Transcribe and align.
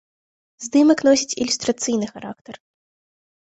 Здымак 0.67 0.99
носіць 1.07 1.37
ілюстрацыйны 1.43 2.05
характар. 2.13 2.55